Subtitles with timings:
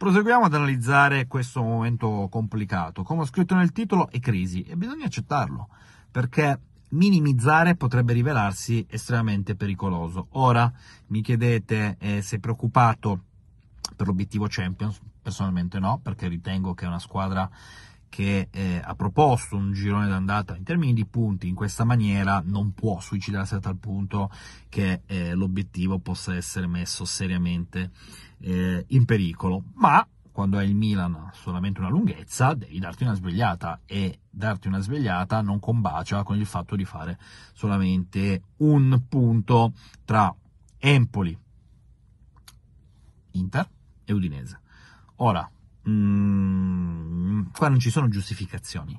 [0.00, 3.02] Proseguiamo ad analizzare questo momento complicato.
[3.02, 5.68] Come ho scritto nel titolo, è crisi e bisogna accettarlo,
[6.10, 6.58] perché
[6.92, 10.28] minimizzare potrebbe rivelarsi estremamente pericoloso.
[10.30, 10.72] Ora
[11.08, 13.24] mi chiedete eh, sei preoccupato
[13.94, 14.98] per l'obiettivo Champions?
[15.20, 17.46] Personalmente no, perché ritengo che è una squadra
[18.10, 22.74] che eh, ha proposto un girone d'andata in termini di punti in questa maniera non
[22.74, 24.30] può suicidarsi a tal punto
[24.68, 27.90] che eh, l'obiettivo possa essere messo seriamente
[28.40, 29.62] eh, in pericolo.
[29.74, 34.80] Ma quando hai il Milan solamente una lunghezza, devi darti una svegliata e darti una
[34.80, 37.18] svegliata non combacia con il fatto di fare
[37.52, 39.72] solamente un punto
[40.04, 40.34] tra
[40.78, 41.38] Empoli,
[43.32, 43.68] Inter
[44.04, 44.60] e Udinese.
[45.16, 45.48] Ora,
[45.88, 47.09] mm,
[47.52, 48.98] qua non ci sono giustificazioni,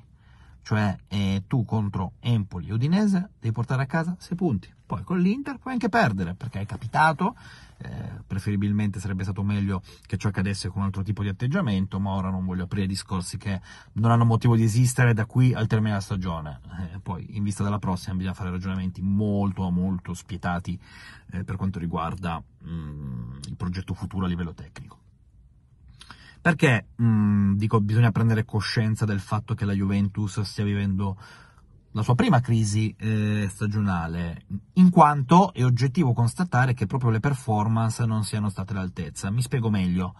[0.62, 5.18] cioè eh, tu contro Empoli e Udinese devi portare a casa 6 punti, poi con
[5.18, 7.34] l'Inter puoi anche perdere perché è capitato,
[7.78, 12.10] eh, preferibilmente sarebbe stato meglio che ciò accadesse con un altro tipo di atteggiamento, ma
[12.10, 13.60] ora non voglio aprire discorsi che
[13.94, 16.60] non hanno motivo di esistere da qui al termine della stagione.
[16.92, 20.78] Eh, poi, in vista della prossima, bisogna fare ragionamenti molto, molto spietati
[21.32, 25.01] eh, per quanto riguarda mh, mm, il progetto futuro a livello tecnico.
[26.42, 31.16] Perché mh, mm, dico bisogna prendere coscienza del fatto che la Juventus stia vivendo
[31.92, 38.04] la sua prima crisi eh, stagionale, in quanto è oggettivo constatare che proprio le performance
[38.06, 39.30] non siano state all'altezza.
[39.30, 40.14] Mi spiego meglio.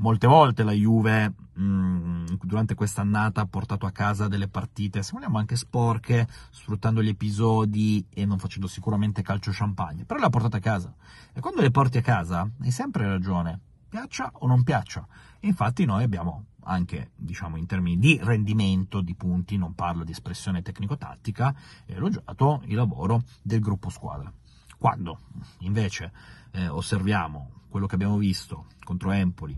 [0.00, 5.12] Molte volte la Juve mh, mm, durante quest'annata ha portato a casa delle partite, se
[5.14, 10.30] vogliamo anche sporche, sfruttando gli episodi e non facendo sicuramente calcio champagne, però le ha
[10.30, 10.94] portate a casa.
[11.32, 15.06] E quando le porti a casa hai sempre ragione, piaccia o non piaccia.
[15.40, 20.62] Infatti noi abbiamo anche diciamo, in termini di rendimento di punti, non parlo di espressione
[20.62, 21.54] tecnico-tattica,
[21.86, 24.32] è elogiato il lavoro del gruppo squadra.
[24.76, 25.20] Quando
[25.60, 26.12] invece
[26.52, 29.56] eh, osserviamo quello che abbiamo visto contro Empoli,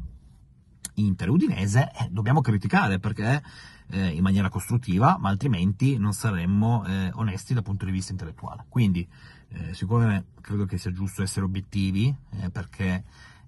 [0.94, 3.42] Inter Udinese, eh, dobbiamo criticare perché
[3.90, 8.66] eh, in maniera costruttiva, ma altrimenti non saremmo eh, onesti dal punto di vista intellettuale.
[8.68, 9.06] Quindi,
[9.48, 13.04] eh, siccome credo che sia giusto essere obiettivi, eh, perché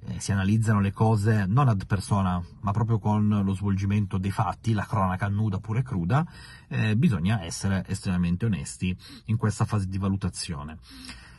[0.06, 4.72] eh, si analizzano le cose non ad persona, ma proprio con lo svolgimento dei fatti,
[4.72, 6.26] la cronaca nuda pure cruda,
[6.68, 8.96] eh, bisogna essere estremamente onesti
[9.26, 10.78] in questa fase di valutazione.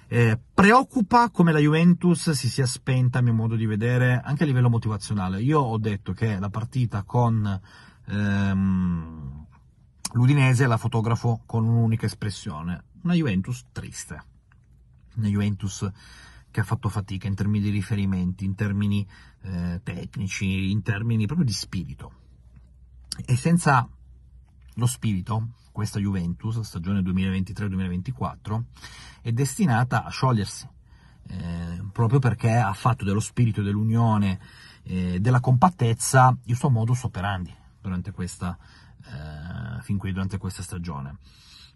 [0.07, 4.45] Eh, preoccupa come la Juventus si sia spenta, a mio modo di vedere, anche a
[4.45, 5.41] livello motivazionale.
[5.41, 7.59] Io ho detto che la partita con
[8.05, 9.45] ehm,
[10.13, 14.23] l'Udinese la fotografo con un'unica espressione, una Juventus triste,
[15.15, 15.89] una Juventus
[16.53, 19.05] che ha fatto fatica in termini di riferimenti, in termini
[19.41, 22.11] eh, tecnici, in termini proprio di spirito.
[23.25, 23.89] E senza
[24.75, 28.61] lo spirito, questa Juventus, stagione 2023-2024,
[29.23, 30.69] è destinata a sciogliersi,
[31.29, 34.39] eh, proprio perché ha fatto dello spirito dell'unione,
[34.83, 38.55] eh, della compattezza, il suo modus operandi durante questa,
[39.05, 41.17] eh, fin qui durante questa stagione.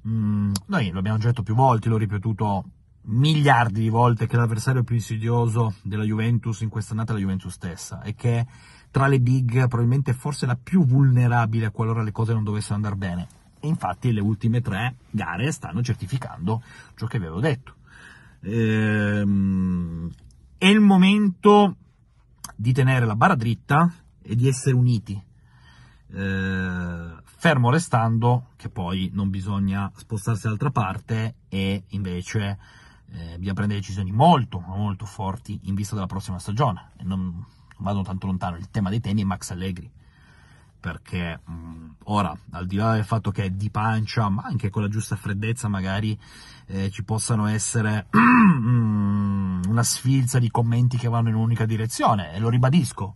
[0.08, 2.64] Mm, noi lo abbiamo già detto più volte, l'ho ripetuto
[3.08, 8.02] miliardi di volte che l'avversario più insidioso della Juventus in quest'annata è la Juventus stessa
[8.02, 8.46] e che
[8.92, 13.28] tra le big probabilmente forse la più vulnerabile qualora le cose non dovessero andare bene.
[13.60, 16.62] E infatti le ultime tre gare stanno certificando
[16.96, 17.76] ciò che avevo detto.
[18.42, 20.10] Ehm,
[20.58, 21.76] è il momento
[22.56, 23.92] di tenere la barra dritta
[24.22, 25.22] e di essere uniti,
[26.14, 32.58] eh, fermo restando che poi non bisogna spostarsi dall'altra parte e invece
[33.12, 36.92] eh, bisogna prendere decisioni molto, molto forti in vista della prossima stagione.
[36.98, 37.46] E non, non
[37.78, 39.90] vado tanto lontano, il tema dei temi è Max Allegri,
[40.80, 44.82] perché mh, ora, al di là del fatto che è di pancia, ma anche con
[44.82, 46.18] la giusta freddezza magari
[46.68, 52.50] eh, ci possano essere una sfilza di commenti che vanno in un'unica direzione, e lo
[52.50, 53.16] ribadisco,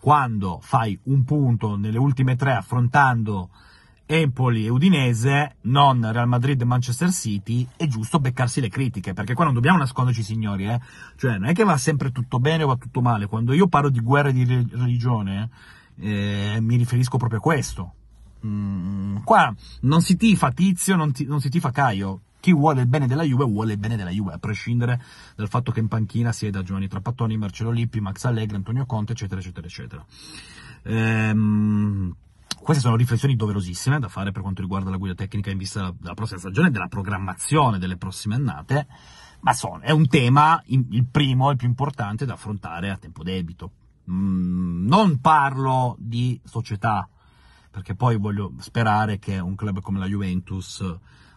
[0.00, 3.50] quando fai un punto nelle ultime tre affrontando
[4.12, 9.32] Empoli e Udinese, non Real Madrid e Manchester City, è giusto beccarsi le critiche, perché
[9.32, 10.78] qua non dobbiamo nasconderci, signori, eh?
[11.16, 13.26] Cioè, non è che va sempre tutto bene o va tutto male.
[13.26, 15.48] Quando io parlo di guerra di religione,
[15.96, 17.94] eh, mi riferisco proprio a questo.
[18.44, 22.20] Mm, qua non si tifa Tizio, non, ti, non si tifa Caio.
[22.38, 25.00] Chi vuole il bene della Juve vuole il bene della Juve, a prescindere
[25.36, 29.40] dal fatto che in panchina sieda Giovanni Trapattoni, Marcello Lippi, Max Allegri, Antonio Conte, eccetera,
[29.40, 30.04] eccetera, eccetera.
[30.82, 32.14] Ehm,
[32.62, 36.14] queste sono riflessioni doverosissime da fare per quanto riguarda la guida tecnica in vista della
[36.14, 38.86] prossima stagione e della programmazione delle prossime annate,
[39.40, 43.72] ma sono, è un tema, il primo, il più importante da affrontare a tempo debito.
[44.10, 47.08] Mm, non parlo di società,
[47.68, 50.84] perché poi voglio sperare che un club come la Juventus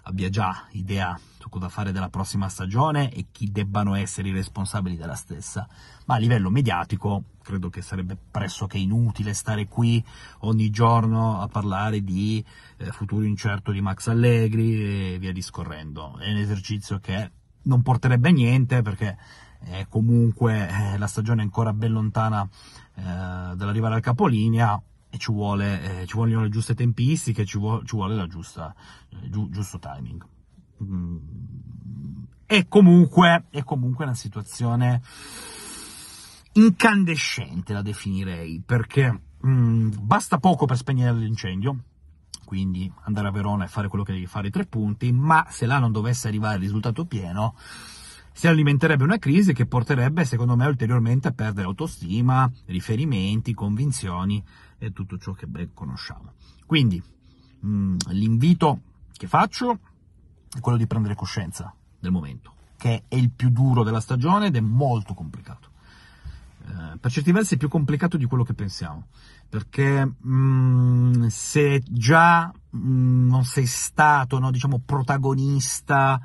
[0.07, 4.95] abbia già idea su cosa fare della prossima stagione e chi debbano essere i responsabili
[4.95, 5.67] della stessa.
[6.05, 10.03] Ma a livello mediatico credo che sarebbe pressoché inutile stare qui
[10.39, 12.43] ogni giorno a parlare di
[12.77, 16.17] eh, futuro incerto di Max Allegri e via discorrendo.
[16.17, 17.31] È un esercizio che
[17.63, 19.17] non porterebbe a niente perché
[19.65, 22.47] eh, comunque eh, la stagione è ancora ben lontana
[22.95, 24.81] eh, dall'arrivare al capolinea
[25.17, 28.73] ci, vuole, eh, ci vogliono le giuste tempistiche, ci vuole, ci vuole la giusta,
[29.09, 30.25] eh, giu, giusto timing.
[30.83, 31.17] Mm.
[32.45, 35.01] È, comunque, è comunque una situazione
[36.53, 41.77] incandescente, la definirei, perché mm, basta poco per spegnere l'incendio,
[42.45, 45.65] quindi andare a Verona e fare quello che devi fare i tre punti, ma se
[45.65, 47.55] là non dovesse arrivare il risultato pieno,
[48.35, 54.43] si alimenterebbe una crisi che porterebbe, secondo me, ulteriormente a perdere autostima, riferimenti, convinzioni
[54.77, 56.33] e tutto ciò che ben conosciamo.
[56.65, 57.01] Quindi
[57.61, 58.81] mh, mm, l'invito
[59.13, 59.79] che faccio
[60.53, 64.57] è quello di prendere coscienza del momento, che è il più duro della stagione ed
[64.57, 65.69] è molto complicato.
[66.65, 69.07] Eh, per certi versi è più complicato di quello che pensiamo,
[69.47, 76.19] perché mh, mm, se già mm, non sei stato, no, diciamo, protagonista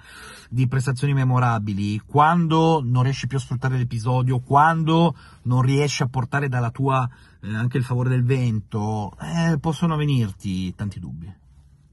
[0.48, 6.48] di prestazioni memorabili, quando non riesci più a sfruttare l'episodio, quando non riesci a portare
[6.48, 7.08] dalla tua
[7.40, 11.32] eh, anche il favore del vento, eh, possono venirti tanti dubbi.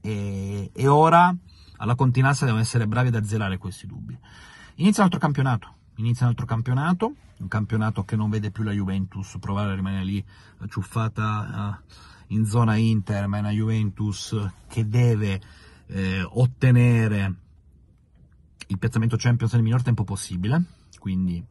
[0.00, 1.34] E, e ora,
[1.76, 4.18] alla continenza, devono essere bravi ad azzerare questi dubbi.
[4.76, 8.72] Inizia un altro campionato, inizia un altro campionato, un campionato che non vede più la
[8.72, 10.24] Juventus provare a rimanere lì
[10.58, 11.92] acciuffata uh,
[12.28, 14.36] in zona Inter, ma è una Juventus
[14.68, 15.40] che deve
[15.86, 17.34] eh, ottenere
[18.66, 20.62] il piazzamento Champions nel minor tempo possibile,
[20.98, 21.42] quindi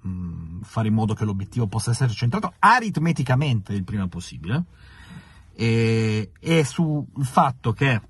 [0.00, 4.64] mh, mm, fare in modo che l'obiettivo possa essere centrato aritmeticamente il prima possibile,
[5.54, 8.00] e, e sul fatto che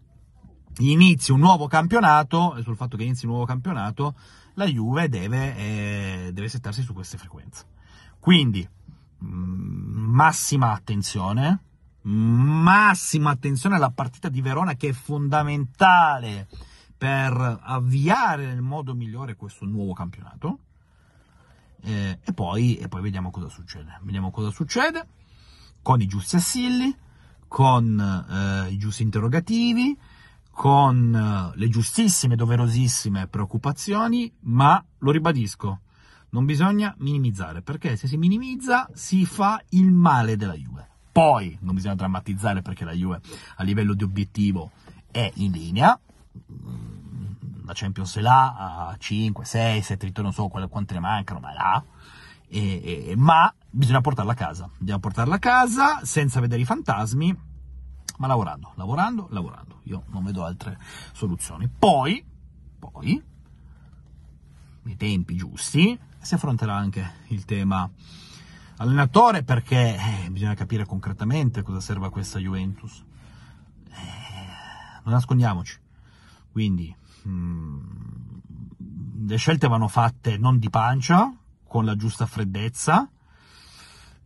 [0.78, 4.14] inizi un nuovo campionato, e sul fatto che inizi un nuovo campionato,
[4.54, 7.64] la Juve deve, eh, deve settarsi su queste frequenze.
[8.18, 8.66] Quindi,
[9.18, 11.60] mh, mm, massima attenzione,
[12.02, 16.48] massima attenzione alla partita di Verona che è fondamentale
[16.96, 20.58] per avviare nel modo migliore questo nuovo campionato.
[21.84, 23.98] Eh, e, poi, e, poi, vediamo cosa succede.
[24.02, 25.06] Vediamo cosa succede
[25.82, 26.94] con i giusti assilli,
[27.48, 29.98] con eh, i giusti interrogativi,
[30.50, 35.80] con eh, le giustissime, doverosissime preoccupazioni, ma lo ribadisco,
[36.30, 40.71] non bisogna minimizzare, perché se si minimizza si fa il male della Juve.
[41.12, 43.20] Poi non bisogna drammatizzare perché la Juve
[43.56, 44.70] a livello di obiettivo
[45.10, 45.98] è in linea,
[46.50, 51.40] mm, la Champions è là, a 5, 6, 7 ritorni, non so quante ne mancano,
[51.40, 51.84] ma è là,
[52.48, 57.36] e, e, ma bisogna portarla a casa, bisogna portarla a casa senza vedere i fantasmi,
[58.18, 59.80] ma lavorando, lavorando, lavorando.
[59.84, 60.78] Io non vedo altre
[61.12, 61.68] soluzioni.
[61.68, 62.24] Poi,
[62.78, 63.22] poi,
[64.82, 67.90] nei tempi giusti, si affronterà anche il tema
[68.82, 73.02] allenatore perché eh, bisogna capire concretamente cosa serve a questa Juventus.
[73.88, 73.94] Eh,
[75.04, 75.78] non nascondiamoci.
[76.50, 77.80] Quindi mh, mm,
[79.26, 81.32] le scelte vanno fatte non di pancia,
[81.66, 83.08] con la giusta freddezza,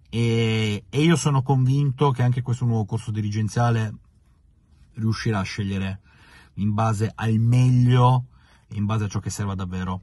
[0.08, 3.94] e, e, io sono convinto che anche questo nuovo corso dirigenziale
[4.94, 6.00] riuscirà a scegliere
[6.54, 8.26] in base al meglio
[8.70, 10.02] in base a ciò che serve davvero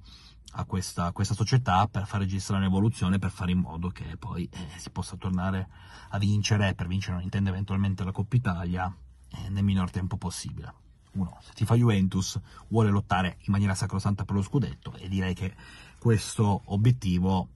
[0.56, 4.48] a questa, a questa società per far registrare un'evoluzione, per fare in modo che poi
[4.52, 5.68] eh, si possa tornare
[6.10, 8.94] a vincere, per vincere non intende eventualmente la Coppa Italia,
[9.30, 10.74] eh, nel minor tempo possibile.
[11.14, 15.34] Uno, se ti fa Juventus, vuole lottare in maniera sacrosanta per lo scudetto e direi
[15.34, 15.54] che
[16.00, 17.50] questo obiettivo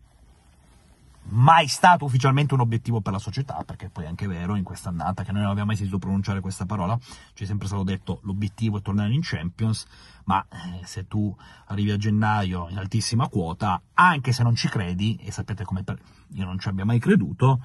[1.29, 4.89] mai stato ufficialmente un obiettivo per la società, perché poi è anche vero in questa
[4.89, 6.97] annata che noi non abbiamo mai sentito pronunciare questa parola,
[7.33, 9.85] ci è sempre stato detto l'obiettivo è tornare in Champions,
[10.25, 15.15] ma eh, se tu arrivi a gennaio in altissima quota, anche se non ci credi,
[15.15, 15.99] e sapete come per...
[16.29, 17.61] io non ci abbia mai creduto,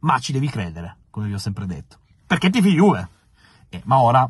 [0.00, 3.08] ma ci devi credere, come vi ho sempre detto, perché ti Juve.
[3.68, 4.28] Eh, ma ora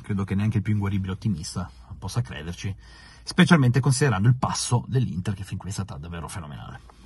[0.00, 2.74] credo che neanche il più inguaribile ottimista possa crederci,
[3.22, 7.00] specialmente considerando il passo dell'Inter che fin qui è stata davvero fenomenale.